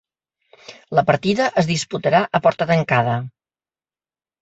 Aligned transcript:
La 0.99 1.03
partida 1.09 1.51
es 1.63 1.71
disputarà 1.73 2.25
a 2.41 2.45
porta 2.49 2.71
tancada. 2.75 3.23